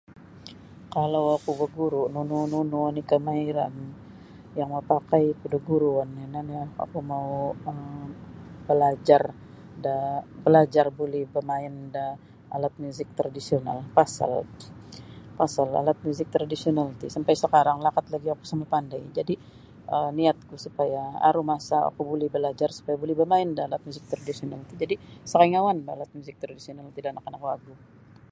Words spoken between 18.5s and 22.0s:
mapandai jadi um niat ku supaya aru masa